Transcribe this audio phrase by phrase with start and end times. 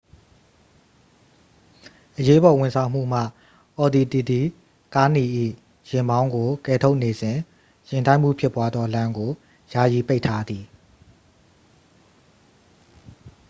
[2.19, 3.21] အရေးပေါ်ဝန်ဆောင်မှုမှ
[3.77, 4.41] အော်ဒီတီတီ
[4.95, 5.23] ကားနီ၏
[5.89, 7.37] ယာဉ်မောင်းကို ကယ်ထုတ်နေစဉ်
[7.87, 9.31] ယာဉ်တိုက်မှုဖြစ်ပွားသော လမ်းကို
[9.71, 10.63] ယာယီပိတ်ထားသည်